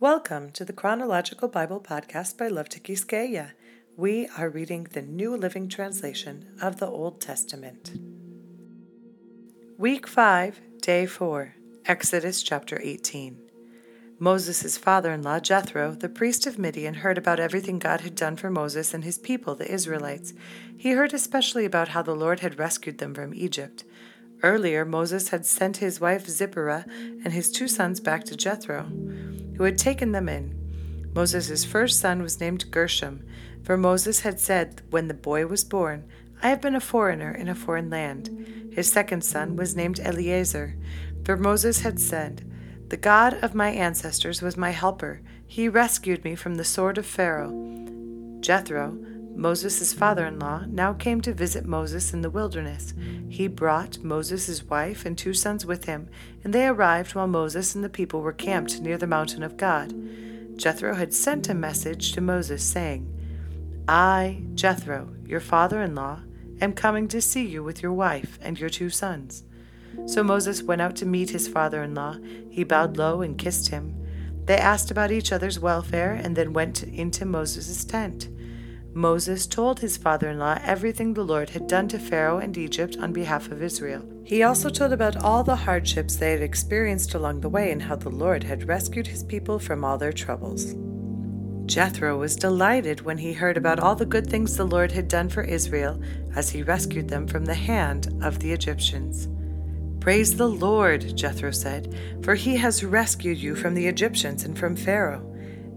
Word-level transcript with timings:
Welcome 0.00 0.50
to 0.50 0.64
the 0.64 0.72
Chronological 0.72 1.46
Bible 1.46 1.80
Podcast 1.80 2.36
by 2.36 2.48
Love 2.48 2.68
Tikiskeya. 2.68 3.52
We 3.96 4.28
are 4.36 4.50
reading 4.50 4.88
the 4.90 5.00
New 5.00 5.36
Living 5.36 5.68
Translation 5.68 6.58
of 6.60 6.80
the 6.80 6.88
Old 6.88 7.20
Testament. 7.20 7.92
Week 9.78 10.08
5, 10.08 10.60
Day 10.82 11.06
4, 11.06 11.54
Exodus 11.86 12.42
chapter 12.42 12.80
18. 12.82 13.38
Moses' 14.18 14.76
father 14.76 15.12
in 15.12 15.22
law, 15.22 15.38
Jethro, 15.38 15.92
the 15.92 16.08
priest 16.08 16.44
of 16.48 16.58
Midian, 16.58 16.94
heard 16.94 17.16
about 17.16 17.38
everything 17.38 17.78
God 17.78 18.00
had 18.00 18.16
done 18.16 18.34
for 18.34 18.50
Moses 18.50 18.94
and 18.94 19.04
his 19.04 19.18
people, 19.18 19.54
the 19.54 19.72
Israelites. 19.72 20.34
He 20.76 20.90
heard 20.90 21.14
especially 21.14 21.64
about 21.64 21.88
how 21.88 22.02
the 22.02 22.16
Lord 22.16 22.40
had 22.40 22.58
rescued 22.58 22.98
them 22.98 23.14
from 23.14 23.32
Egypt. 23.32 23.84
Earlier, 24.42 24.84
Moses 24.84 25.28
had 25.28 25.46
sent 25.46 25.76
his 25.76 26.00
wife 26.00 26.28
Zipporah 26.28 26.84
and 27.24 27.32
his 27.32 27.50
two 27.50 27.68
sons 27.68 28.00
back 28.00 28.24
to 28.24 28.36
Jethro, 28.36 28.90
who 29.56 29.64
had 29.64 29.78
taken 29.78 30.12
them 30.12 30.28
in. 30.28 31.10
Moses' 31.14 31.64
first 31.64 32.00
son 32.00 32.22
was 32.22 32.40
named 32.40 32.70
Gershom, 32.70 33.24
for 33.62 33.76
Moses 33.76 34.20
had 34.20 34.40
said 34.40 34.82
when 34.90 35.08
the 35.08 35.14
boy 35.14 35.46
was 35.46 35.64
born, 35.64 36.04
I 36.42 36.48
have 36.48 36.60
been 36.60 36.74
a 36.74 36.80
foreigner 36.80 37.32
in 37.32 37.48
a 37.48 37.54
foreign 37.54 37.88
land. 37.88 38.72
His 38.72 38.90
second 38.90 39.24
son 39.24 39.56
was 39.56 39.76
named 39.76 40.00
Eliezer, 40.00 40.76
for 41.24 41.36
Moses 41.36 41.80
had 41.80 41.98
said, 42.00 42.44
the 42.88 42.96
God 42.98 43.34
of 43.42 43.54
my 43.54 43.70
ancestors 43.70 44.42
was 44.42 44.56
my 44.56 44.70
helper. 44.70 45.20
He 45.46 45.68
rescued 45.68 46.22
me 46.24 46.34
from 46.34 46.56
the 46.56 46.64
sword 46.64 46.98
of 46.98 47.06
Pharaoh. 47.06 47.50
Jethro, 48.40 48.98
Moses' 49.34 49.92
father 49.92 50.26
in 50.26 50.38
law, 50.38 50.64
now 50.68 50.92
came 50.92 51.20
to 51.22 51.34
visit 51.34 51.66
Moses 51.66 52.12
in 52.12 52.22
the 52.22 52.30
wilderness. 52.30 52.94
He 53.28 53.48
brought 53.48 53.98
Moses' 53.98 54.64
wife 54.64 55.04
and 55.04 55.18
two 55.18 55.34
sons 55.34 55.66
with 55.66 55.86
him, 55.86 56.08
and 56.42 56.52
they 56.52 56.66
arrived 56.66 57.14
while 57.14 57.26
Moses 57.26 57.74
and 57.74 57.82
the 57.82 57.88
people 57.88 58.20
were 58.20 58.32
camped 58.32 58.80
near 58.80 58.96
the 58.96 59.06
mountain 59.06 59.42
of 59.42 59.56
God. 59.56 59.92
Jethro 60.56 60.94
had 60.94 61.12
sent 61.12 61.48
a 61.48 61.54
message 61.54 62.12
to 62.12 62.20
Moses 62.20 62.62
saying, 62.62 63.10
I, 63.88 64.42
Jethro, 64.54 65.14
your 65.26 65.40
father 65.40 65.82
in 65.82 65.94
law, 65.94 66.20
am 66.60 66.72
coming 66.72 67.08
to 67.08 67.20
see 67.20 67.44
you 67.44 67.62
with 67.62 67.82
your 67.82 67.92
wife 67.92 68.38
and 68.40 68.58
your 68.58 68.70
two 68.70 68.88
sons. 68.88 69.44
So 70.06 70.22
Moses 70.22 70.62
went 70.62 70.80
out 70.80 70.96
to 70.96 71.06
meet 71.06 71.30
his 71.30 71.48
father 71.48 71.82
in 71.82 71.94
law. 71.94 72.16
He 72.50 72.64
bowed 72.64 72.96
low 72.96 73.20
and 73.20 73.36
kissed 73.36 73.68
him. 73.68 74.00
They 74.46 74.56
asked 74.56 74.90
about 74.90 75.10
each 75.10 75.32
other's 75.32 75.58
welfare 75.58 76.12
and 76.12 76.36
then 76.36 76.52
went 76.52 76.82
into 76.82 77.24
Moses' 77.24 77.84
tent. 77.84 78.28
Moses 78.94 79.48
told 79.48 79.80
his 79.80 79.96
father 79.96 80.30
in 80.30 80.38
law 80.38 80.56
everything 80.62 81.12
the 81.14 81.24
Lord 81.24 81.50
had 81.50 81.66
done 81.66 81.88
to 81.88 81.98
Pharaoh 81.98 82.38
and 82.38 82.56
Egypt 82.56 82.96
on 83.00 83.12
behalf 83.12 83.50
of 83.50 83.60
Israel. 83.60 84.04
He 84.22 84.44
also 84.44 84.70
told 84.70 84.92
about 84.92 85.16
all 85.16 85.42
the 85.42 85.56
hardships 85.56 86.14
they 86.14 86.30
had 86.30 86.42
experienced 86.42 87.12
along 87.14 87.40
the 87.40 87.48
way 87.48 87.72
and 87.72 87.82
how 87.82 87.96
the 87.96 88.08
Lord 88.08 88.44
had 88.44 88.68
rescued 88.68 89.08
his 89.08 89.24
people 89.24 89.58
from 89.58 89.84
all 89.84 89.98
their 89.98 90.12
troubles. 90.12 90.76
Jethro 91.66 92.16
was 92.18 92.36
delighted 92.36 93.00
when 93.00 93.18
he 93.18 93.32
heard 93.32 93.56
about 93.56 93.80
all 93.80 93.96
the 93.96 94.06
good 94.06 94.30
things 94.30 94.56
the 94.56 94.64
Lord 94.64 94.92
had 94.92 95.08
done 95.08 95.28
for 95.28 95.42
Israel 95.42 96.00
as 96.36 96.50
he 96.50 96.62
rescued 96.62 97.08
them 97.08 97.26
from 97.26 97.46
the 97.46 97.54
hand 97.54 98.16
of 98.22 98.38
the 98.38 98.52
Egyptians. 98.52 99.28
Praise 99.98 100.36
the 100.36 100.48
Lord, 100.48 101.16
Jethro 101.16 101.50
said, 101.50 101.96
for 102.22 102.36
he 102.36 102.56
has 102.58 102.84
rescued 102.84 103.38
you 103.38 103.56
from 103.56 103.74
the 103.74 103.88
Egyptians 103.88 104.44
and 104.44 104.56
from 104.56 104.76
Pharaoh. 104.76 105.28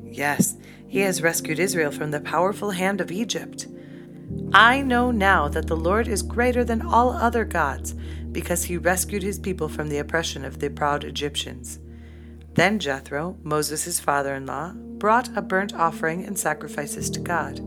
Yes, 0.04 0.58
he 0.88 1.00
has 1.00 1.22
rescued 1.22 1.60
Israel 1.60 1.92
from 1.92 2.12
the 2.12 2.20
powerful 2.20 2.72
hand 2.72 3.02
of 3.02 3.12
Egypt. 3.12 3.68
I 4.54 4.82
know 4.82 5.12
now 5.12 5.48
that 5.50 5.68
the 5.68 5.76
Lord 5.76 6.08
is 6.08 6.22
greater 6.22 6.64
than 6.64 6.82
all 6.82 7.12
other 7.12 7.46
gods, 7.46 7.96
because 8.32 8.64
he 8.64 8.78
rescued 8.78 9.24
his 9.24 9.40
people 9.40 9.68
from 9.68 9.90
the 9.90 9.98
oppression 10.00 10.46
of 10.46 10.60
the 10.60 10.70
proud 10.70 11.04
Egyptians. 11.04 11.80
Then 12.54 12.80
Jethro, 12.80 13.38
Moses' 13.44 14.00
father 14.00 14.36
in 14.36 14.46
law, 14.46 14.74
brought 14.74 15.36
a 15.36 15.42
burnt 15.42 15.74
offering 15.74 16.26
and 16.26 16.38
sacrifices 16.38 17.10
to 17.12 17.20
God. 17.20 17.62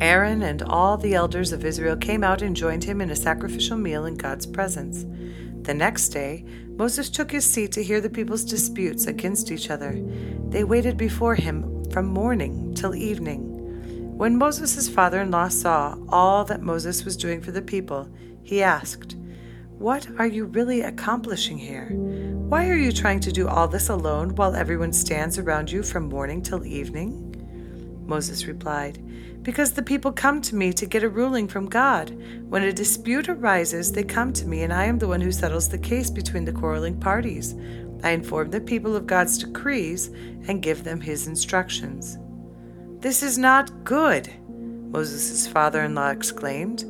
Aaron 0.00 0.42
and 0.42 0.62
all 0.62 0.96
the 0.96 1.14
elders 1.14 1.52
of 1.52 1.64
Israel 1.64 1.96
came 1.96 2.24
out 2.24 2.42
and 2.42 2.56
joined 2.56 2.84
him 2.84 3.00
in 3.00 3.10
a 3.10 3.16
sacrificial 3.16 3.76
meal 3.76 4.06
in 4.06 4.16
God's 4.16 4.46
presence. 4.46 5.04
The 5.62 5.74
next 5.74 6.08
day, 6.08 6.44
Moses 6.68 7.08
took 7.08 7.30
his 7.30 7.44
seat 7.44 7.72
to 7.72 7.82
hear 7.82 8.00
the 8.00 8.10
people's 8.10 8.44
disputes 8.44 9.06
against 9.06 9.52
each 9.52 9.70
other. 9.70 10.02
They 10.48 10.64
waited 10.64 10.96
before 10.96 11.36
him 11.36 11.73
from 11.94 12.06
morning 12.06 12.74
till 12.74 12.92
evening. 12.92 14.18
When 14.18 14.36
Moses' 14.36 14.88
father 14.88 15.20
in 15.20 15.30
law 15.30 15.46
saw 15.46 15.96
all 16.08 16.44
that 16.46 16.60
Moses 16.60 17.04
was 17.04 17.16
doing 17.16 17.40
for 17.40 17.52
the 17.52 17.62
people, 17.62 18.08
he 18.42 18.64
asked, 18.64 19.14
What 19.78 20.08
are 20.18 20.26
you 20.26 20.46
really 20.46 20.80
accomplishing 20.80 21.56
here? 21.56 21.90
Why 21.92 22.68
are 22.68 22.76
you 22.76 22.90
trying 22.90 23.20
to 23.20 23.30
do 23.30 23.46
all 23.46 23.68
this 23.68 23.90
alone 23.90 24.34
while 24.34 24.56
everyone 24.56 24.92
stands 24.92 25.38
around 25.38 25.70
you 25.70 25.84
from 25.84 26.08
morning 26.08 26.42
till 26.42 26.66
evening? 26.66 27.30
Moses 28.04 28.46
replied, 28.46 28.98
Because 29.44 29.74
the 29.74 29.82
people 29.82 30.10
come 30.10 30.42
to 30.42 30.56
me 30.56 30.72
to 30.72 30.86
get 30.86 31.04
a 31.04 31.08
ruling 31.08 31.46
from 31.46 31.68
God. 31.68 32.10
When 32.48 32.64
a 32.64 32.72
dispute 32.72 33.28
arises, 33.28 33.92
they 33.92 34.02
come 34.02 34.32
to 34.32 34.48
me, 34.48 34.64
and 34.64 34.72
I 34.72 34.86
am 34.86 34.98
the 34.98 35.06
one 35.06 35.20
who 35.20 35.30
settles 35.30 35.68
the 35.68 35.78
case 35.78 36.10
between 36.10 36.44
the 36.44 36.52
quarreling 36.52 36.98
parties. 36.98 37.54
I 38.04 38.10
inform 38.10 38.50
the 38.50 38.60
people 38.60 38.94
of 38.94 39.06
God's 39.06 39.38
decrees 39.38 40.08
and 40.46 40.62
give 40.62 40.84
them 40.84 41.00
his 41.00 41.26
instructions. 41.26 42.18
This 43.00 43.22
is 43.22 43.38
not 43.38 43.82
good, 43.82 44.30
Moses' 44.48 45.46
father 45.48 45.82
in 45.82 45.94
law 45.94 46.10
exclaimed. 46.10 46.84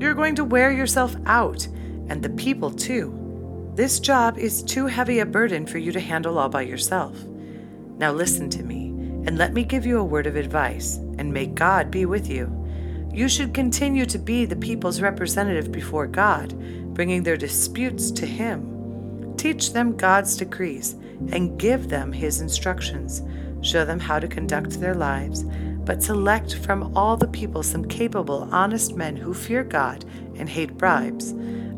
You're 0.00 0.14
going 0.14 0.34
to 0.34 0.44
wear 0.44 0.72
yourself 0.72 1.14
out, 1.26 1.66
and 2.08 2.22
the 2.22 2.30
people 2.30 2.72
too. 2.72 3.14
This 3.74 4.00
job 4.00 4.36
is 4.36 4.64
too 4.64 4.86
heavy 4.86 5.20
a 5.20 5.26
burden 5.26 5.64
for 5.64 5.78
you 5.78 5.92
to 5.92 6.00
handle 6.00 6.38
all 6.38 6.48
by 6.48 6.62
yourself. 6.62 7.16
Now 7.96 8.12
listen 8.12 8.50
to 8.50 8.64
me 8.64 8.88
and 9.26 9.38
let 9.38 9.52
me 9.52 9.62
give 9.62 9.86
you 9.86 9.98
a 9.98 10.04
word 10.04 10.26
of 10.26 10.34
advice, 10.34 10.96
and 11.18 11.32
may 11.32 11.46
God 11.46 11.90
be 11.90 12.04
with 12.04 12.28
you. 12.28 12.52
You 13.12 13.28
should 13.28 13.54
continue 13.54 14.06
to 14.06 14.18
be 14.18 14.44
the 14.44 14.56
people's 14.56 15.00
representative 15.00 15.70
before 15.70 16.08
God, 16.08 16.58
bringing 16.94 17.22
their 17.22 17.36
disputes 17.36 18.10
to 18.10 18.26
Him. 18.26 18.67
Teach 19.38 19.72
them 19.72 19.96
God's 19.96 20.36
decrees 20.36 20.92
and 21.32 21.58
give 21.58 21.88
them 21.88 22.12
His 22.12 22.40
instructions. 22.40 23.22
Show 23.62 23.86
them 23.86 24.00
how 24.00 24.18
to 24.18 24.28
conduct 24.28 24.80
their 24.80 24.94
lives, 24.94 25.44
but 25.84 26.02
select 26.02 26.56
from 26.56 26.94
all 26.94 27.16
the 27.16 27.28
people 27.28 27.62
some 27.62 27.86
capable, 27.86 28.48
honest 28.52 28.94
men 28.94 29.16
who 29.16 29.32
fear 29.32 29.64
God 29.64 30.04
and 30.36 30.48
hate 30.48 30.76
bribes. 30.76 31.32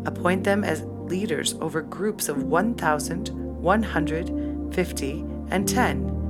Appoint 0.05 0.43
them 0.43 0.65
as 0.65 0.83
leaders 0.83 1.55
over 1.61 1.81
groups 1.83 2.29
of 2.29 2.43
1,000, 2.43 3.29
100, 3.29 4.75
50, 4.75 5.25
and 5.51 5.69
10 5.69 6.21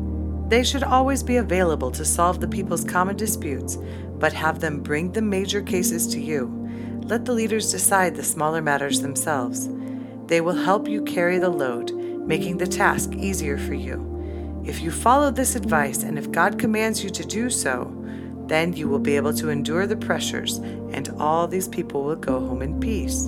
they 0.50 0.64
should 0.64 0.82
always 0.82 1.22
be 1.22 1.36
available 1.36 1.92
to 1.92 2.04
solve 2.04 2.40
the 2.40 2.48
people's 2.48 2.82
common 2.82 3.14
disputes, 3.14 3.78
but 4.18 4.32
have 4.32 4.58
them 4.58 4.82
bring 4.82 5.12
the 5.12 5.22
major 5.22 5.62
cases 5.62 6.08
to 6.08 6.20
you. 6.20 6.48
Let 7.04 7.24
the 7.24 7.32
leaders 7.32 7.70
decide 7.70 8.16
the 8.16 8.24
smaller 8.24 8.60
matters 8.60 9.00
themselves. 9.00 9.68
They 10.30 10.40
will 10.40 10.54
help 10.54 10.86
you 10.86 11.02
carry 11.02 11.40
the 11.40 11.48
load, 11.48 11.90
making 11.92 12.58
the 12.58 12.66
task 12.68 13.14
easier 13.14 13.58
for 13.58 13.74
you. 13.74 14.62
If 14.64 14.80
you 14.80 14.92
follow 14.92 15.32
this 15.32 15.56
advice 15.56 16.04
and 16.04 16.16
if 16.16 16.30
God 16.30 16.56
commands 16.56 17.02
you 17.02 17.10
to 17.10 17.24
do 17.24 17.50
so, 17.50 17.92
then 18.46 18.72
you 18.72 18.88
will 18.88 19.00
be 19.00 19.16
able 19.16 19.34
to 19.34 19.50
endure 19.50 19.88
the 19.88 19.96
pressures, 19.96 20.58
and 20.92 21.08
all 21.18 21.48
these 21.48 21.66
people 21.66 22.04
will 22.04 22.14
go 22.14 22.38
home 22.38 22.62
in 22.62 22.78
peace. 22.78 23.26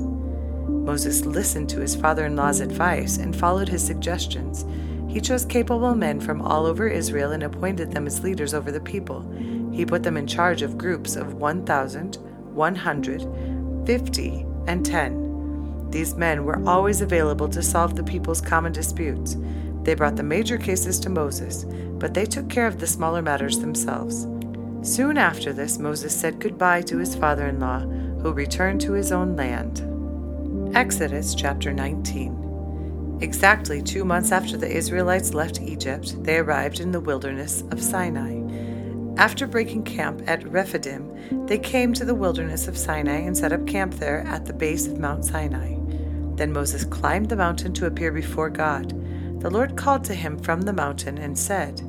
Moses 0.69 1.25
listened 1.25 1.69
to 1.71 1.81
his 1.81 1.97
father 1.97 2.27
in 2.27 2.37
law's 2.37 2.61
advice 2.61 3.17
and 3.19 3.35
followed 3.35 3.69
his 3.69 3.85
suggestions. 3.85 4.65
He 5.13 5.21
chose 5.21 5.45
capable 5.45 5.97
men 5.97 6.21
from 6.21 6.41
all 6.41 6.67
over 6.67 6.87
Israel 6.87 7.33
and 7.33 7.43
appointed 7.43 7.91
them 7.91 8.07
as 8.07 8.23
leaders 8.23 8.55
over 8.55 8.71
the 8.71 8.81
people. 8.81 9.29
He 9.73 9.85
put 9.85 10.05
them 10.05 10.17
in 10.17 10.29
charge 10.29 10.63
of 10.63 10.79
groups 10.79 11.17
of 11.17 11.35
1,000, 11.35 12.19
100, 12.55 13.87
50, 13.87 14.47
and 14.69 14.87
10. 14.87 15.32
These 15.93 16.15
men 16.15 16.45
were 16.45 16.67
always 16.67 17.03
available 17.03 17.49
to 17.51 17.63
solve 17.63 17.95
the 17.95 18.03
people's 18.03 18.41
common 18.41 18.73
disputes. 18.73 19.37
They 19.83 19.95
brought 19.95 20.17
the 20.17 20.23
major 20.23 20.57
cases 20.57 20.99
to 21.01 21.11
Moses, 21.11 21.67
but 21.99 22.15
they 22.15 22.25
took 22.25 22.49
care 22.49 22.67
of 22.67 22.79
the 22.79 22.87
smaller 22.87 23.21
matters 23.21 23.59
themselves. 23.59 24.27
Soon 24.81 25.19
after 25.19 25.53
this, 25.53 25.79
Moses 25.79 26.19
said 26.19 26.41
goodbye 26.41 26.81
to 26.83 26.97
his 26.97 27.15
father 27.15 27.47
in 27.47 27.61
law, 27.61 27.81
who 27.81 28.33
returned 28.33 28.81
to 28.81 28.93
his 28.93 29.13
own 29.13 29.37
land. 29.37 29.87
Exodus 30.75 31.35
chapter 31.35 31.73
19. 31.75 33.19
Exactly 33.21 33.83
two 33.83 34.05
months 34.05 34.33
after 34.33 34.57
the 34.57 34.71
Israelites 34.71 35.35
left 35.35 35.61
Egypt, 35.61 36.25
they 36.25 36.39
arrived 36.39 36.81
in 36.81 36.91
the 36.91 37.01
wilderness 37.01 37.65
of 37.71 37.83
Sinai. 37.83 38.41
After 39.19 39.47
breaking 39.47 39.85
camp 39.85 40.23
at 40.27 40.49
Rephidim, 40.49 41.47
they 41.47 41.59
came 41.59 41.93
to 41.93 42.07
the 42.07 42.15
wilderness 42.15 42.67
of 42.67 42.79
Sinai 42.79 43.19
and 43.19 43.37
set 43.37 43.53
up 43.53 43.67
camp 43.67 43.95
there 43.95 44.21
at 44.27 44.47
the 44.47 44.55
base 44.55 44.87
of 44.87 44.99
Mount 44.99 45.27
Sinai. 45.27 45.82
Then 46.37 46.53
Moses 46.53 46.85
climbed 46.85 47.29
the 47.29 47.37
mountain 47.37 47.73
to 47.75 47.87
appear 47.87 48.13
before 48.13 48.51
God. 48.51 48.91
The 49.41 49.51
Lord 49.51 49.77
called 49.77 50.05
to 50.05 50.15
him 50.15 50.39
from 50.39 50.63
the 50.63 50.73
mountain 50.73 51.19
and 51.19 51.39
said, 51.39 51.83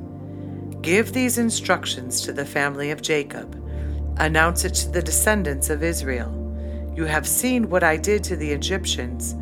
Give 0.82 1.12
these 1.12 1.38
instructions 1.38 2.20
to 2.22 2.32
the 2.32 2.44
family 2.44 2.90
of 2.90 3.02
Jacob. 3.02 3.60
Announce 4.18 4.64
it 4.64 4.74
to 4.74 4.90
the 4.90 5.02
descendants 5.02 5.70
of 5.70 5.82
Israel. 5.82 6.40
You 6.94 7.04
have 7.04 7.26
seen 7.26 7.70
what 7.70 7.82
I 7.82 7.96
did 7.96 8.22
to 8.24 8.36
the 8.36 8.52
Egyptians 8.52 9.34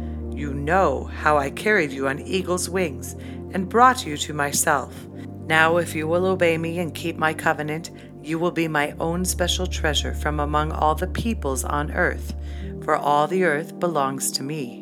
you 0.43 0.55
know 0.55 1.05
how 1.05 1.37
I 1.37 1.51
carried 1.51 1.93
you 1.93 2.09
on 2.09 2.19
eagle's 2.21 2.69
wings 2.69 3.15
and 3.53 3.69
brought 3.69 4.07
you 4.07 4.17
to 4.17 4.35
myself. 4.35 5.07
Now, 5.47 5.77
if 5.77 5.95
you 5.95 6.09
will 6.09 6.27
obey 6.27 6.57
me 6.59 6.79
and 6.79 6.95
keep 6.95 7.17
my 7.17 7.35
covenant, 7.35 7.91
you 8.23 8.39
will 8.39 8.51
be 8.51 8.67
my 8.67 8.95
own 8.99 9.25
special 9.25 9.67
treasure 9.67 10.15
from 10.15 10.41
among 10.41 10.73
all 10.73 10.95
the 10.95 11.07
peoples 11.07 11.65
on 11.65 11.93
earth, 11.93 12.35
for 12.83 12.97
all 12.97 13.27
the 13.27 13.45
earth 13.45 13.79
belongs 13.79 14.31
to 14.33 14.43
me. 14.43 14.82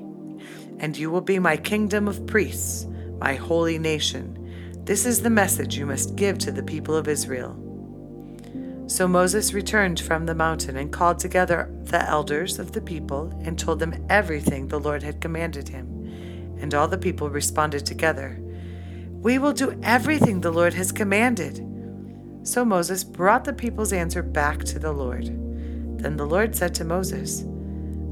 And 0.81 0.97
you 0.97 1.11
will 1.11 1.21
be 1.21 1.39
my 1.39 1.57
kingdom 1.57 2.09
of 2.09 2.27
priests, 2.27 2.87
my 3.21 3.35
holy 3.35 3.79
nation. 3.79 4.83
This 4.85 5.07
is 5.07 5.23
the 5.23 5.31
message 5.31 5.77
you 5.77 5.87
must 5.87 6.17
give 6.17 6.39
to 6.39 6.51
the 6.51 6.63
people 6.63 6.97
of 6.97 7.07
Israel. 7.07 7.55
So 8.87 9.07
Moses 9.07 9.53
returned 9.53 10.01
from 10.01 10.27
the 10.27 10.35
mountain 10.35 10.77
and 10.77 10.93
called 10.93 11.21
together 11.21 11.73
the 11.83 12.03
elders 12.09 12.59
of 12.59 12.73
the 12.73 12.81
people 12.81 13.33
and 13.45 13.57
told 13.57 13.79
them 13.79 14.05
everything 14.09 14.67
the 14.67 14.81
Lord 14.81 15.03
had 15.03 15.21
commanded 15.21 15.69
him. 15.69 16.57
And 16.61 16.75
all 16.75 16.89
the 16.89 16.99
people 16.99 17.31
responded 17.31 17.87
together, 17.87 18.41
We 19.13 19.39
will 19.39 19.53
do 19.53 19.79
everything 19.85 20.41
the 20.41 20.51
Lord 20.51 20.75
has 20.75 20.91
commanded. 20.91 21.65
So 22.43 22.65
Moses 22.65 23.05
brought 23.05 23.45
the 23.45 23.53
people's 23.53 23.93
answer 23.93 24.23
back 24.23 24.65
to 24.65 24.79
the 24.79 24.93
Lord. 24.93 25.27
Then 26.01 26.17
the 26.17 26.27
Lord 26.27 26.57
said 26.57 26.75
to 26.77 26.85
Moses, 26.85 27.45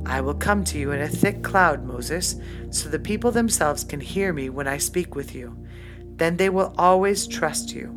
I 0.09 0.23
will 0.23 0.35
come 0.35 0.65
to 0.65 0.79
you 0.79 0.93
in 0.93 1.03
a 1.03 1.09
thick 1.09 1.43
cloud, 1.43 1.85
Moses, 1.85 2.37
so 2.71 2.89
the 2.89 2.99
people 2.99 3.31
themselves 3.31 3.85
can 3.85 4.01
hear 4.01 4.33
me 4.33 4.49
when 4.49 4.67
I 4.67 4.79
speak 4.79 5.15
with 5.15 5.35
you. 5.35 5.55
Then 6.17 6.39
they 6.39 6.49
will 6.49 6.75
always 6.79 7.27
trust 7.27 7.75
you. 7.75 7.95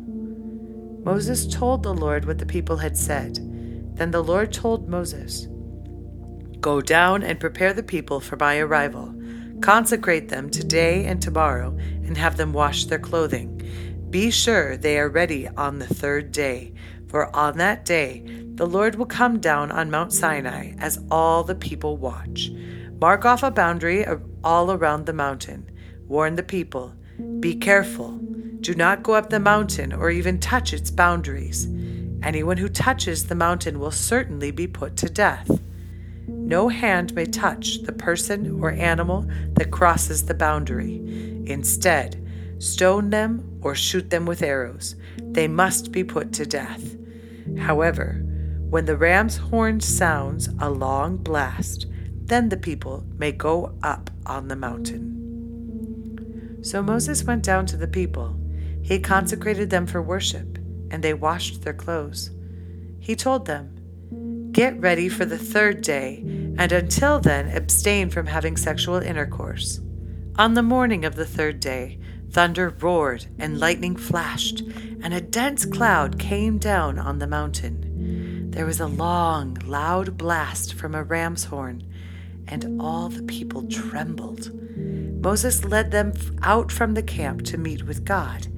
Moses 1.04 1.46
told 1.46 1.82
the 1.82 1.94
Lord 1.94 2.26
what 2.26 2.38
the 2.38 2.46
people 2.46 2.76
had 2.76 2.98
said. 2.98 3.36
Then 3.96 4.10
the 4.10 4.22
Lord 4.22 4.52
told 4.52 4.88
Moses, 4.88 5.48
Go 6.60 6.82
down 6.82 7.22
and 7.22 7.40
prepare 7.40 7.72
the 7.72 7.82
people 7.82 8.20
for 8.20 8.36
my 8.36 8.58
arrival. 8.58 9.14
Consecrate 9.62 10.28
them 10.28 10.50
today 10.50 11.06
and 11.06 11.20
tomorrow, 11.20 11.76
and 11.78 12.16
have 12.16 12.36
them 12.36 12.52
wash 12.52 12.84
their 12.84 12.98
clothing. 12.98 14.06
Be 14.10 14.30
sure 14.30 14.76
they 14.76 14.98
are 14.98 15.08
ready 15.08 15.48
on 15.48 15.78
the 15.78 15.92
third 15.92 16.30
day, 16.30 16.74
for 17.08 17.34
on 17.34 17.56
that 17.58 17.84
day 17.84 18.44
the 18.62 18.68
Lord 18.68 18.94
will 18.94 19.06
come 19.06 19.40
down 19.40 19.72
on 19.72 19.90
Mount 19.90 20.12
Sinai 20.12 20.74
as 20.78 21.04
all 21.10 21.42
the 21.42 21.56
people 21.56 21.96
watch. 21.96 22.48
Mark 23.00 23.24
off 23.24 23.42
a 23.42 23.50
boundary 23.50 24.06
all 24.44 24.70
around 24.70 25.04
the 25.04 25.12
mountain. 25.12 25.68
Warn 26.06 26.36
the 26.36 26.44
people 26.44 26.94
Be 27.40 27.56
careful. 27.56 28.12
Do 28.60 28.72
not 28.76 29.02
go 29.02 29.14
up 29.14 29.30
the 29.30 29.40
mountain 29.40 29.92
or 29.92 30.10
even 30.10 30.38
touch 30.38 30.72
its 30.72 30.92
boundaries. 30.92 31.66
Anyone 32.22 32.56
who 32.56 32.68
touches 32.68 33.26
the 33.26 33.34
mountain 33.34 33.80
will 33.80 33.90
certainly 33.90 34.52
be 34.52 34.68
put 34.68 34.96
to 34.98 35.10
death. 35.10 35.60
No 36.28 36.68
hand 36.68 37.16
may 37.16 37.26
touch 37.26 37.82
the 37.82 37.92
person 37.92 38.62
or 38.62 38.70
animal 38.70 39.28
that 39.54 39.72
crosses 39.72 40.26
the 40.26 40.34
boundary. 40.34 41.02
Instead, 41.46 42.24
stone 42.60 43.10
them, 43.10 43.58
or 43.60 43.74
shoot 43.74 44.10
them 44.10 44.24
with 44.24 44.40
arrows. 44.40 44.94
They 45.20 45.48
must 45.48 45.90
be 45.90 46.04
put 46.04 46.32
to 46.34 46.46
death. 46.46 46.94
However, 47.58 48.24
when 48.72 48.86
the 48.86 48.96
ram's 48.96 49.36
horn 49.36 49.78
sounds 49.78 50.48
a 50.58 50.70
long 50.70 51.18
blast, 51.18 51.84
then 52.24 52.48
the 52.48 52.56
people 52.56 53.04
may 53.18 53.30
go 53.30 53.74
up 53.82 54.08
on 54.24 54.48
the 54.48 54.56
mountain. 54.56 56.58
So 56.62 56.82
Moses 56.82 57.22
went 57.22 57.44
down 57.44 57.66
to 57.66 57.76
the 57.76 57.86
people. 57.86 58.34
He 58.80 58.98
consecrated 58.98 59.68
them 59.68 59.86
for 59.86 60.00
worship, 60.00 60.56
and 60.90 61.04
they 61.04 61.12
washed 61.12 61.60
their 61.60 61.74
clothes. 61.74 62.30
He 62.98 63.14
told 63.14 63.44
them, 63.44 64.48
Get 64.52 64.80
ready 64.80 65.10
for 65.10 65.26
the 65.26 65.36
third 65.36 65.82
day, 65.82 66.22
and 66.56 66.72
until 66.72 67.20
then 67.20 67.54
abstain 67.54 68.08
from 68.08 68.24
having 68.24 68.56
sexual 68.56 68.96
intercourse. 68.96 69.82
On 70.36 70.54
the 70.54 70.62
morning 70.62 71.04
of 71.04 71.14
the 71.14 71.26
third 71.26 71.60
day, 71.60 71.98
Thunder 72.30 72.70
roared 72.70 73.26
and 73.38 73.60
lightning 73.60 73.96
flashed, 73.96 74.62
and 75.02 75.12
a 75.12 75.20
dense 75.20 75.66
cloud 75.66 76.18
came 76.18 76.56
down 76.56 76.98
on 76.98 77.18
the 77.18 77.26
mountain. 77.26 77.91
There 78.52 78.66
was 78.66 78.80
a 78.80 78.86
long, 78.86 79.56
loud 79.64 80.18
blast 80.18 80.74
from 80.74 80.94
a 80.94 81.02
ram's 81.02 81.44
horn, 81.44 81.82
and 82.46 82.78
all 82.82 83.08
the 83.08 83.22
people 83.22 83.66
trembled. 83.66 84.50
Moses 85.22 85.64
led 85.64 85.90
them 85.90 86.12
out 86.42 86.70
from 86.70 86.92
the 86.92 87.02
camp 87.02 87.44
to 87.44 87.56
meet 87.56 87.84
with 87.84 88.04
God, 88.04 88.48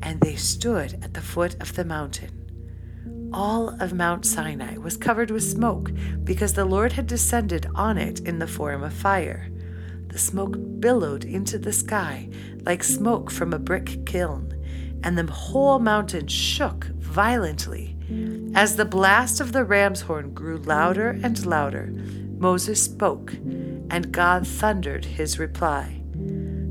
and 0.00 0.18
they 0.20 0.36
stood 0.36 0.94
at 1.02 1.12
the 1.12 1.20
foot 1.20 1.60
of 1.60 1.74
the 1.74 1.84
mountain. 1.84 3.30
All 3.34 3.68
of 3.82 3.92
Mount 3.92 4.24
Sinai 4.24 4.78
was 4.78 4.96
covered 4.96 5.30
with 5.30 5.44
smoke 5.44 5.90
because 6.24 6.54
the 6.54 6.64
Lord 6.64 6.92
had 6.92 7.06
descended 7.06 7.66
on 7.74 7.98
it 7.98 8.20
in 8.20 8.38
the 8.38 8.46
form 8.46 8.82
of 8.82 8.94
fire. 8.94 9.50
The 10.08 10.18
smoke 10.18 10.56
billowed 10.80 11.26
into 11.26 11.58
the 11.58 11.72
sky 11.72 12.30
like 12.62 12.82
smoke 12.82 13.30
from 13.30 13.52
a 13.52 13.58
brick 13.58 14.06
kiln, 14.06 14.54
and 15.02 15.18
the 15.18 15.30
whole 15.30 15.80
mountain 15.80 16.28
shook 16.28 16.86
violently. 16.86 17.93
As 18.54 18.76
the 18.76 18.84
blast 18.84 19.40
of 19.40 19.52
the 19.52 19.64
ram's 19.64 20.02
horn 20.02 20.32
grew 20.34 20.58
louder 20.58 21.10
and 21.22 21.44
louder, 21.46 21.92
Moses 22.38 22.82
spoke, 22.82 23.32
and 23.32 24.12
God 24.12 24.46
thundered 24.46 25.04
his 25.04 25.38
reply. 25.38 26.02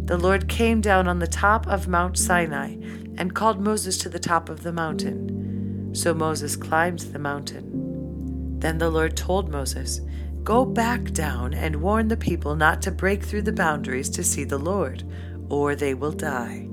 The 0.06 0.18
Lord 0.18 0.48
came 0.50 0.82
down 0.82 1.08
on 1.08 1.20
the 1.20 1.28
top 1.28 1.66
of 1.68 1.88
Mount 1.88 2.18
Sinai 2.18 2.76
and 3.18 3.34
called 3.34 3.62
Moses 3.62 3.98
to 4.00 4.10
the 4.10 4.20
top 4.20 4.50
of 4.50 4.64
the 4.64 4.74
mountain. 4.74 5.92
So 5.94 6.14
Moses 6.14 6.56
climbed 6.56 7.00
the 7.00 7.20
mountain. 7.20 8.60
Then 8.60 8.78
the 8.78 8.90
Lord 8.90 9.16
told 9.16 9.50
Moses, 9.50 10.02
Go 10.44 10.66
back 10.66 11.12
down 11.12 11.54
and 11.54 11.82
warn 11.82 12.10
the 12.10 12.18
people 12.18 12.56
not 12.56 12.82
to 12.82 12.92
break 12.92 13.24
through 13.24 13.44
the 13.44 13.54
boundaries 13.54 14.10
to 14.10 14.24
see 14.24 14.44
the 14.44 14.58
Lord, 14.58 15.04
or 15.50 15.74
they 15.74 15.94
will 15.94 16.12
die. 16.12 16.68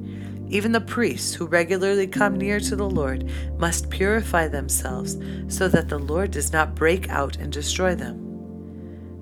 Even 0.51 0.73
the 0.73 0.81
priests 0.81 1.33
who 1.33 1.47
regularly 1.47 2.09
come 2.09 2.37
near 2.37 2.59
to 2.59 2.75
the 2.75 2.89
Lord 2.89 3.31
must 3.57 3.89
purify 3.89 4.49
themselves 4.49 5.17
so 5.47 5.69
that 5.69 5.89
the 5.89 5.99
Lord 5.99 6.33
does 6.33 6.53
not 6.53 6.75
break 6.75 7.09
out 7.09 7.37
and 7.37 7.53
destroy 7.53 7.95
them. 7.95 8.27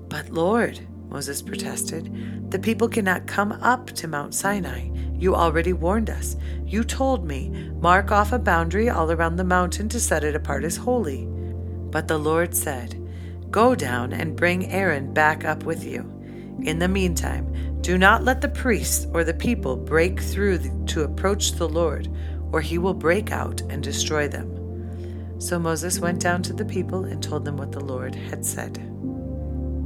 But 0.09 0.31
Lord, 0.31 0.79
Moses 1.07 1.43
protested, 1.43 2.51
the 2.51 2.57
people 2.57 2.89
cannot 2.89 3.27
come 3.27 3.51
up 3.51 3.87
to 3.91 4.07
Mount 4.07 4.33
Sinai. 4.33 4.89
You 5.13 5.35
already 5.35 5.71
warned 5.71 6.09
us. 6.09 6.35
You 6.65 6.83
told 6.83 7.25
me, 7.25 7.49
mark 7.79 8.11
off 8.11 8.31
a 8.31 8.39
boundary 8.39 8.89
all 8.89 9.11
around 9.11 9.35
the 9.35 9.43
mountain 9.43 9.87
to 9.89 9.99
set 9.99 10.23
it 10.23 10.35
apart 10.35 10.63
as 10.63 10.77
holy. 10.77 11.27
But 11.91 12.07
the 12.07 12.17
Lord 12.17 12.55
said, 12.55 12.95
Go 13.51 13.75
down 13.75 14.13
and 14.13 14.35
bring 14.35 14.71
Aaron 14.71 15.13
back 15.13 15.45
up 15.45 15.63
with 15.63 15.83
you. 15.83 16.01
In 16.63 16.79
the 16.79 16.87
meantime, 16.87 17.68
do 17.81 17.97
not 17.97 18.23
let 18.23 18.41
the 18.41 18.49
priests 18.49 19.07
or 19.13 19.23
the 19.23 19.33
people 19.33 19.75
break 19.75 20.19
through 20.19 20.59
to 20.87 21.03
approach 21.03 21.53
the 21.53 21.69
Lord, 21.69 22.09
or 22.51 22.61
he 22.61 22.77
will 22.77 22.93
break 22.93 23.31
out 23.31 23.61
and 23.69 23.81
destroy 23.81 24.27
them. 24.27 25.39
So 25.39 25.57
Moses 25.57 25.99
went 25.99 26.19
down 26.19 26.43
to 26.43 26.53
the 26.53 26.65
people 26.65 27.05
and 27.05 27.23
told 27.23 27.45
them 27.45 27.55
what 27.55 27.71
the 27.71 27.83
Lord 27.83 28.13
had 28.15 28.45
said. 28.45 28.77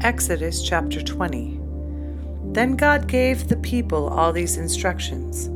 Exodus 0.01 0.67
chapter 0.67 1.01
20. 1.01 1.59
Then 2.51 2.75
God 2.75 3.07
gave 3.07 3.47
the 3.47 3.57
people 3.57 4.09
all 4.09 4.33
these 4.33 4.57
instructions. 4.57 5.49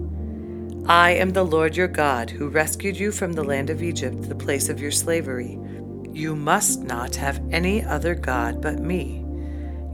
I 0.88 1.12
am 1.12 1.31
the 1.31 1.43
Lord 1.43 1.75
your 1.75 1.89
God, 1.89 2.29
who 2.29 2.47
rescued 2.47 2.97
you 2.97 3.12
from 3.12 3.33
the 3.33 3.43
land 3.43 3.69
of 3.69 3.83
Egypt, 3.83 4.29
the 4.29 4.35
place 4.35 4.69
of 4.69 4.79
your 4.79 4.91
slavery. 4.91 5.59
You 6.13 6.35
must 6.35 6.83
not 6.83 7.15
have 7.15 7.41
any 7.51 7.83
other 7.83 8.15
God 8.15 8.62
but 8.62 8.79
me. 8.79 9.26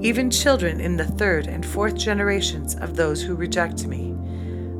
even 0.00 0.30
children 0.30 0.80
in 0.80 0.96
the 0.96 1.04
third 1.04 1.46
and 1.46 1.64
fourth 1.64 1.94
generations 1.94 2.74
of 2.76 2.96
those 2.96 3.22
who 3.22 3.34
reject 3.34 3.86
me. 3.86 4.14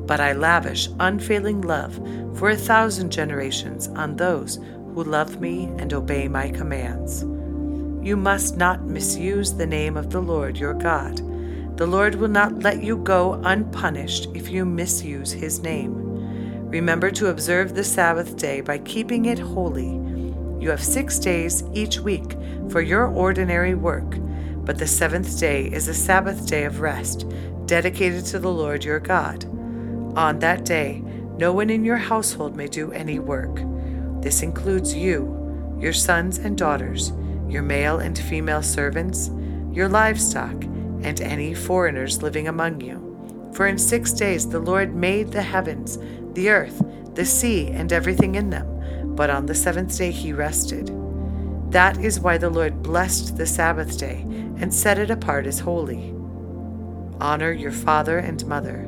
But 0.07 0.21
I 0.21 0.33
lavish 0.33 0.89
unfailing 0.99 1.61
love 1.61 1.95
for 2.39 2.51
a 2.51 2.57
thousand 2.57 3.13
generations 3.13 3.89
on 3.89 4.17
those 4.17 4.57
who 4.95 5.05
love 5.05 5.41
me 5.41 5.65
and 5.79 5.93
obey 5.93 6.27
my 6.27 6.51
commands. 6.51 7.23
You 8.03 8.17
must 8.17 8.57
not 8.57 8.87
misuse 8.87 9.53
the 9.53 9.67
name 9.67 9.97
of 9.97 10.11
the 10.11 10.23
Lord 10.23 10.57
your 10.57 10.75
God. 10.75 11.19
The 11.77 11.87
Lord 11.87 12.15
will 12.15 12.29
not 12.29 12.63
let 12.63 12.83
you 12.83 12.97
go 12.97 13.41
unpunished 13.45 14.29
if 14.35 14.49
you 14.49 14.65
misuse 14.65 15.33
his 15.33 15.61
name. 15.61 15.97
Remember 16.71 17.11
to 17.11 17.29
observe 17.29 17.75
the 17.75 17.85
Sabbath 17.85 18.37
day 18.37 18.63
by 18.63 18.79
keeping 18.79 19.27
it 19.27 19.39
holy. 19.39 19.91
You 20.63 20.71
have 20.71 20.83
six 20.83 21.19
days 21.19 21.63
each 21.75 22.01
week 22.01 22.37
for 22.71 22.81
your 22.81 23.07
ordinary 23.07 23.75
work, 23.75 24.15
but 24.65 24.79
the 24.79 24.87
seventh 24.87 25.39
day 25.39 25.67
is 25.67 25.89
a 25.89 25.95
Sabbath 25.95 26.47
day 26.47 26.65
of 26.65 26.81
rest, 26.81 27.27
dedicated 27.67 28.25
to 28.27 28.39
the 28.39 28.53
Lord 28.53 28.85
your 28.85 29.01
God. 29.01 29.45
On 30.17 30.39
that 30.41 30.65
day, 30.65 31.03
no 31.39 31.53
one 31.53 31.71
in 31.71 31.85
your 31.85 31.97
household 31.97 32.57
may 32.57 32.67
do 32.67 32.93
any 32.93 33.19
work. 33.19 33.61
This 34.23 34.43
includes 34.43 34.95
you, 34.95 35.77
your 35.81 35.93
sons 35.93 36.39
and 36.39 36.59
daughters, 36.59 37.13
your 37.49 37.63
male 37.63 37.99
and 37.99 38.19
female 38.19 38.63
servants, 38.63 39.31
your 39.73 39.89
livestock, 39.89 40.65
and 41.03 41.21
any 41.21 41.55
foreigners 41.55 42.23
living 42.23 42.49
among 42.49 42.81
you. 42.81 43.51
For 43.55 43.67
in 43.67 43.79
six 43.79 44.13
days 44.13 44.49
the 44.49 44.61
Lord 44.61 44.95
made 44.95 45.33
the 45.33 45.43
heavens, 45.43 45.99
the 46.35 46.51
earth, 46.51 46.83
the 47.15 47.25
sea, 47.25 47.69
and 47.69 47.93
everything 47.93 48.35
in 48.35 48.51
them, 48.51 49.15
but 49.17 49.31
on 49.31 49.47
the 49.47 49.55
seventh 49.55 49.97
day 49.97 50.11
he 50.11 50.33
rested. 50.33 50.91
That 51.71 51.99
is 51.99 52.21
why 52.21 52.37
the 52.37 52.51
Lord 52.51 52.83
blessed 52.83 53.37
the 53.37 53.47
Sabbath 53.47 53.99
day 53.99 54.23
and 54.59 54.75
set 54.75 54.99
it 54.99 55.11
apart 55.11 55.47
as 55.47 55.61
holy. 55.61 56.13
Honor 57.21 57.53
your 57.53 57.73
father 57.73 58.19
and 58.19 58.45
mother. 58.47 58.87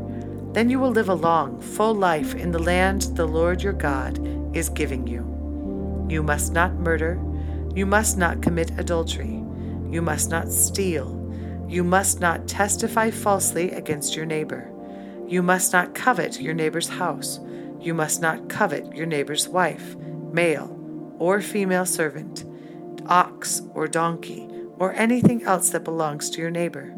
Then 0.52 0.68
you 0.68 0.78
will 0.78 0.90
live 0.90 1.08
a 1.08 1.14
long, 1.14 1.60
full 1.60 1.94
life 1.94 2.34
in 2.34 2.50
the 2.50 2.58
land 2.58 3.02
the 3.14 3.26
Lord 3.26 3.62
your 3.62 3.72
God 3.72 4.18
is 4.56 4.68
giving 4.68 5.06
you. 5.06 5.20
You 6.10 6.22
must 6.22 6.52
not 6.52 6.74
murder. 6.74 7.20
You 7.74 7.86
must 7.86 8.18
not 8.18 8.42
commit 8.42 8.78
adultery. 8.78 9.42
You 9.90 10.02
must 10.02 10.30
not 10.30 10.50
steal. 10.50 11.18
You 11.68 11.84
must 11.84 12.20
not 12.20 12.48
testify 12.48 13.10
falsely 13.10 13.70
against 13.70 14.16
your 14.16 14.26
neighbor. 14.26 14.70
You 15.26 15.42
must 15.42 15.72
not 15.72 15.94
covet 15.94 16.40
your 16.40 16.52
neighbor's 16.52 16.88
house. 16.88 17.38
You 17.80 17.94
must 17.94 18.20
not 18.20 18.48
covet 18.48 18.94
your 18.94 19.06
neighbor's 19.06 19.48
wife, 19.48 19.96
male 20.32 20.78
or 21.18 21.40
female 21.40 21.86
servant, 21.86 22.44
ox 23.06 23.62
or 23.74 23.86
donkey, 23.86 24.48
or 24.78 24.92
anything 24.94 25.42
else 25.44 25.70
that 25.70 25.84
belongs 25.84 26.30
to 26.30 26.40
your 26.40 26.50
neighbor. 26.50 26.94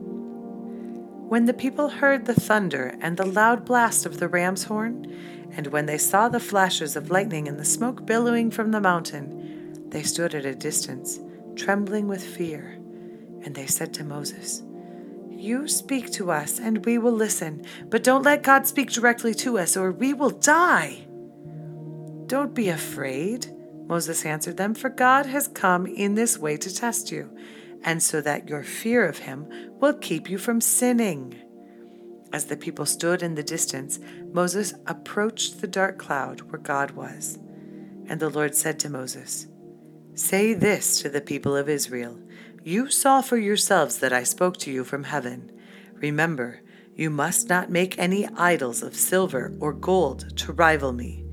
When 1.28 1.46
the 1.46 1.54
people 1.54 1.88
heard 1.88 2.26
the 2.26 2.34
thunder 2.34 2.96
and 3.00 3.16
the 3.16 3.26
loud 3.26 3.64
blast 3.64 4.06
of 4.06 4.18
the 4.18 4.28
ram's 4.28 4.64
horn, 4.64 5.50
and 5.56 5.66
when 5.68 5.86
they 5.86 5.98
saw 5.98 6.28
the 6.28 6.40
flashes 6.40 6.96
of 6.96 7.10
lightning 7.10 7.48
and 7.48 7.58
the 7.58 7.64
smoke 7.64 8.04
billowing 8.04 8.50
from 8.50 8.70
the 8.70 8.80
mountain, 8.80 9.88
they 9.88 10.02
stood 10.02 10.34
at 10.34 10.44
a 10.44 10.54
distance, 10.54 11.20
trembling 11.56 12.08
with 12.08 12.22
fear. 12.22 12.78
And 13.42 13.54
they 13.54 13.66
said 13.66 13.94
to 13.94 14.04
Moses, 14.04 14.62
You 15.30 15.68
speak 15.68 16.10
to 16.12 16.30
us, 16.30 16.58
and 16.58 16.84
we 16.84 16.98
will 16.98 17.12
listen, 17.12 17.64
but 17.88 18.02
don't 18.02 18.22
let 18.22 18.42
God 18.42 18.66
speak 18.66 18.90
directly 18.90 19.34
to 19.34 19.58
us, 19.58 19.76
or 19.76 19.92
we 19.92 20.12
will 20.12 20.30
die. 20.30 21.06
Don't 22.26 22.54
be 22.54 22.68
afraid, 22.68 23.53
Moses 23.86 24.24
answered 24.24 24.56
them, 24.56 24.74
for 24.74 24.88
God 24.88 25.26
has 25.26 25.48
come 25.48 25.86
in 25.86 26.14
this 26.14 26.38
way 26.38 26.56
to 26.56 26.74
test 26.74 27.12
you, 27.12 27.30
and 27.82 28.02
so 28.02 28.20
that 28.20 28.48
your 28.48 28.62
fear 28.62 29.06
of 29.06 29.18
him 29.18 29.46
will 29.80 29.94
keep 29.94 30.30
you 30.30 30.38
from 30.38 30.60
sinning. 30.60 31.34
As 32.32 32.46
the 32.46 32.56
people 32.56 32.86
stood 32.86 33.22
in 33.22 33.34
the 33.34 33.42
distance, 33.42 33.98
Moses 34.32 34.74
approached 34.86 35.60
the 35.60 35.68
dark 35.68 35.98
cloud 35.98 36.40
where 36.50 36.58
God 36.58 36.92
was. 36.92 37.38
And 38.06 38.18
the 38.18 38.30
Lord 38.30 38.54
said 38.54 38.78
to 38.80 38.90
Moses, 38.90 39.46
Say 40.14 40.54
this 40.54 41.00
to 41.02 41.08
the 41.08 41.20
people 41.20 41.56
of 41.56 41.68
Israel 41.68 42.18
You 42.62 42.90
saw 42.90 43.20
for 43.20 43.36
yourselves 43.36 43.98
that 43.98 44.12
I 44.12 44.24
spoke 44.24 44.56
to 44.58 44.70
you 44.70 44.84
from 44.84 45.04
heaven. 45.04 45.52
Remember, 45.94 46.60
you 46.96 47.10
must 47.10 47.48
not 47.48 47.70
make 47.70 47.98
any 47.98 48.26
idols 48.36 48.82
of 48.82 48.94
silver 48.94 49.52
or 49.60 49.72
gold 49.72 50.36
to 50.38 50.52
rival 50.52 50.92
me. 50.92 51.23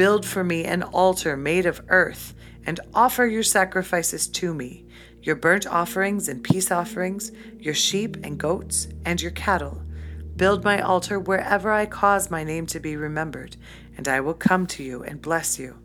Build 0.00 0.24
for 0.24 0.42
me 0.42 0.64
an 0.64 0.82
altar 0.82 1.36
made 1.36 1.66
of 1.66 1.82
earth, 1.90 2.32
and 2.64 2.80
offer 2.94 3.26
your 3.26 3.42
sacrifices 3.42 4.28
to 4.28 4.54
me 4.54 4.86
your 5.20 5.36
burnt 5.36 5.66
offerings 5.66 6.26
and 6.26 6.42
peace 6.42 6.70
offerings, 6.70 7.32
your 7.58 7.74
sheep 7.74 8.16
and 8.24 8.38
goats, 8.38 8.88
and 9.04 9.20
your 9.20 9.32
cattle. 9.32 9.82
Build 10.36 10.64
my 10.64 10.80
altar 10.80 11.20
wherever 11.20 11.70
I 11.70 11.84
cause 11.84 12.30
my 12.30 12.44
name 12.44 12.64
to 12.68 12.80
be 12.80 12.96
remembered, 12.96 13.58
and 13.98 14.08
I 14.08 14.20
will 14.20 14.32
come 14.32 14.66
to 14.68 14.82
you 14.82 15.02
and 15.02 15.20
bless 15.20 15.58
you. 15.58 15.76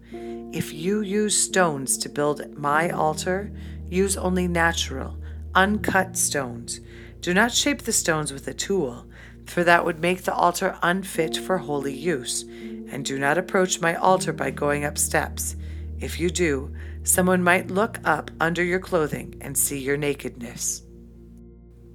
If 0.54 0.72
you 0.72 1.02
use 1.02 1.38
stones 1.38 1.98
to 1.98 2.08
build 2.08 2.58
my 2.58 2.92
altar, 2.92 3.52
use 3.90 4.16
only 4.16 4.48
natural, 4.48 5.18
uncut 5.54 6.16
stones. 6.16 6.80
Do 7.20 7.34
not 7.34 7.52
shape 7.52 7.82
the 7.82 7.92
stones 7.92 8.32
with 8.32 8.48
a 8.48 8.54
tool, 8.54 9.08
for 9.46 9.64
that 9.64 9.86
would 9.86 10.00
make 10.00 10.24
the 10.24 10.34
altar 10.34 10.78
unfit 10.82 11.38
for 11.38 11.58
holy 11.58 11.94
use. 11.94 12.44
And 12.90 13.06
do 13.06 13.18
not 13.18 13.38
approach 13.38 13.82
my 13.82 13.96
altar 13.96 14.34
by 14.34 14.52
going 14.52 14.86
up 14.86 14.98
steps. 14.98 15.56
If 16.00 16.20
you 16.20 16.30
do, 16.30 16.74
someone 17.04 17.44
might 17.44 17.72
look 17.72 18.00
up 18.04 18.32
under 18.40 18.64
your 18.64 18.80
clothing 18.80 19.36
and 19.42 19.58
see 19.58 19.80
your 19.80 19.98
nakedness. 19.98 20.84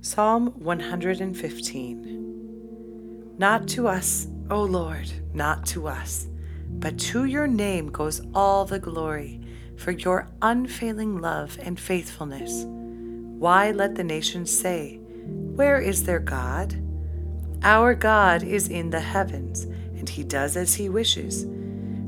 Psalm 0.00 0.47
115 0.59 3.35
Not 3.38 3.69
to 3.69 3.88
us, 3.88 4.26
O 4.50 4.62
Lord, 4.62 5.11
not 5.35 5.66
to 5.66 5.87
us 5.87 6.30
but 6.78 6.99
to 6.99 7.25
your 7.25 7.47
name 7.47 7.90
goes 7.90 8.23
all 8.35 8.64
the 8.64 8.78
glory 8.78 9.40
for 9.76 9.90
your 9.90 10.28
unfailing 10.40 11.21
love 11.21 11.59
and 11.61 11.78
faithfulness. 11.78 12.64
Why 12.66 13.71
let 13.71 13.95
the 13.95 14.04
nations 14.04 14.57
say, 14.57 14.97
Where 14.97 15.78
is 15.78 16.04
their 16.04 16.21
God? 16.21 16.80
Our 17.62 17.95
God 17.95 18.43
is 18.43 18.69
in 18.69 18.88
the 18.88 19.00
heavens, 19.00 19.64
and 19.64 20.09
he 20.09 20.25
does 20.25 20.57
as 20.57 20.75
he 20.75 20.88
wishes. 20.88 21.47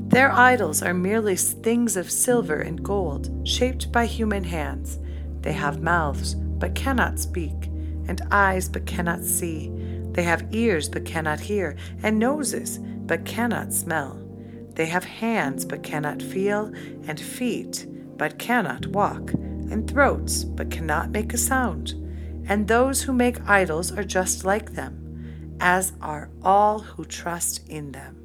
Their 0.07 0.31
idols 0.31 0.81
are 0.81 0.93
merely 0.93 1.35
things 1.35 1.95
of 1.95 2.09
silver 2.09 2.59
and 2.59 2.83
gold, 2.83 3.29
shaped 3.47 3.91
by 3.91 4.05
human 4.07 4.43
hands. 4.43 4.99
They 5.41 5.53
have 5.53 5.81
mouths, 5.81 6.33
but 6.33 6.73
cannot 6.73 7.19
speak, 7.19 7.65
and 8.07 8.21
eyes, 8.31 8.67
but 8.67 8.87
cannot 8.87 9.23
see. 9.23 9.71
They 10.11 10.23
have 10.23 10.47
ears, 10.51 10.89
but 10.89 11.05
cannot 11.05 11.39
hear, 11.39 11.75
and 12.01 12.17
noses, 12.17 12.79
but 12.79 13.25
cannot 13.25 13.73
smell. 13.73 14.19
They 14.73 14.87
have 14.87 15.03
hands 15.03 15.65
but 15.65 15.83
cannot 15.83 16.21
feel, 16.21 16.71
and 17.07 17.19
feet 17.19 17.85
but 18.17 18.39
cannot 18.39 18.87
walk, 18.87 19.33
and 19.33 19.89
throats 19.89 20.43
but 20.43 20.71
cannot 20.71 21.11
make 21.11 21.33
a 21.33 21.37
sound. 21.37 21.93
And 22.47 22.67
those 22.67 23.03
who 23.03 23.13
make 23.13 23.47
idols 23.47 23.91
are 23.91 24.03
just 24.03 24.45
like 24.45 24.73
them, 24.73 25.02
as 25.59 25.93
are 26.01 26.29
all 26.41 26.79
who 26.79 27.05
trust 27.05 27.67
in 27.67 27.91
them. 27.91 28.17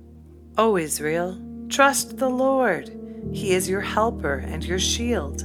O 0.56 0.76
Israel, 0.76 1.40
trust 1.68 2.18
the 2.18 2.28
Lord. 2.28 2.90
He 3.32 3.52
is 3.52 3.68
your 3.68 3.80
helper 3.80 4.35
and 4.35 4.64
your 4.64 4.78
shield. 4.78 5.44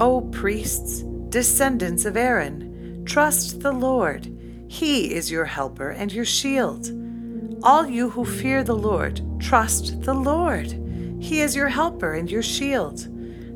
O 0.00 0.22
priests, 0.32 1.02
descendants 1.28 2.04
of 2.04 2.16
Aaron, 2.16 3.04
trust 3.06 3.60
the 3.60 3.72
Lord. 3.72 4.30
He 4.68 5.14
is 5.14 5.30
your 5.30 5.44
helper 5.44 5.90
and 5.90 6.12
your 6.12 6.24
shield. 6.24 6.90
All 7.62 7.86
you 7.86 8.10
who 8.10 8.24
fear 8.24 8.64
the 8.64 8.76
Lord, 8.76 9.20
trust 9.40 10.02
the 10.02 10.14
Lord. 10.14 10.72
He 11.20 11.40
is 11.40 11.56
your 11.56 11.68
helper 11.68 12.14
and 12.14 12.30
your 12.30 12.42
shield. 12.42 13.08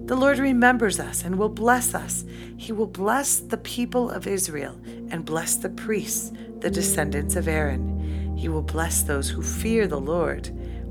The 0.08 0.16
Lord 0.16 0.38
remembers 0.38 0.98
us 0.98 1.22
and 1.22 1.38
will 1.38 1.48
bless 1.48 1.94
us. 1.94 2.24
He 2.56 2.72
will 2.72 2.86
bless 2.86 3.38
the 3.38 3.58
people 3.58 4.10
of 4.10 4.26
Israel 4.26 4.74
and 5.10 5.24
bless 5.24 5.56
the 5.56 5.68
priests, 5.68 6.32
the 6.58 6.70
descendants 6.70 7.36
of 7.36 7.46
Aaron. 7.46 8.34
He 8.36 8.48
will 8.48 8.62
bless 8.62 9.02
those 9.02 9.30
who 9.30 9.42
fear 9.42 9.86
the 9.86 10.00
Lord, 10.00 10.50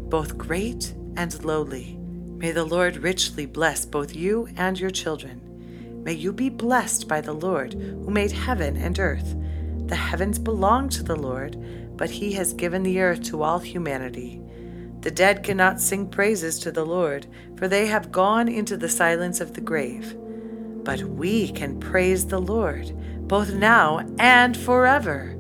both 0.10 0.38
great 0.38 0.94
and 1.18 1.44
lowly. 1.44 1.98
May 2.38 2.52
the 2.52 2.64
Lord 2.64 2.98
richly 2.98 3.46
bless 3.46 3.86
both 3.86 4.16
you 4.16 4.48
and 4.56 4.80
your 4.80 4.92
children. 4.92 5.42
May 6.04 6.14
you 6.14 6.32
be 6.32 6.50
blessed 6.50 7.08
by 7.08 7.20
the 7.20 7.34
Lord, 7.34 7.74
who 7.74 8.10
made 8.10 8.32
heaven 8.32 8.78
and 8.78 8.98
earth. 9.00 9.36
The 9.88 9.96
heavens 9.96 10.40
belong 10.40 10.90
to 10.90 11.04
the 11.04 11.16
Lord 11.16 11.58
but 11.98 12.12
he 12.12 12.34
has 12.34 12.54
given 12.54 12.84
the 12.84 13.02
earth 13.02 13.24
to 13.24 13.42
all 13.42 13.60
humanity. 13.60 14.40
The 15.08 15.12
dead 15.12 15.42
cannot 15.42 15.80
sing 15.80 16.10
praises 16.10 16.60
to 16.60 16.70
the 16.70 16.86
Lord, 16.86 17.28
for 17.56 17.70
they 17.70 17.86
have 17.88 18.12
gone 18.12 18.50
into 18.50 18.76
the 18.76 18.90
silence 18.90 19.40
of 19.40 19.54
the 19.54 19.62
grave. 19.62 20.18
But 20.84 21.00
we 21.00 21.50
can 21.54 21.80
praise 21.80 22.28
the 22.28 22.42
Lord, 22.42 22.92
both 23.26 23.54
now 23.54 24.06
and 24.20 24.58
forever. 24.58 25.34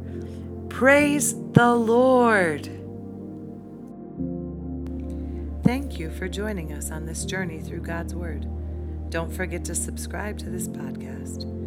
Praise 0.69 1.35
the 1.51 1.75
Lord! 1.75 2.63
Thank 5.65 5.99
you 5.99 6.11
for 6.11 6.29
joining 6.29 6.71
us 6.71 6.89
on 6.89 7.05
this 7.05 7.25
journey 7.25 7.59
through 7.59 7.81
God's 7.81 8.15
Word. 8.15 8.47
Don't 9.09 9.33
forget 9.33 9.65
to 9.65 9.75
subscribe 9.75 10.37
to 10.37 10.49
this 10.49 10.69
podcast. 10.69 11.66